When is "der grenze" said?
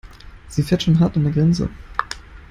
1.25-1.69